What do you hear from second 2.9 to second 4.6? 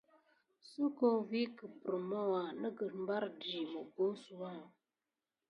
mbardi mubosuwa.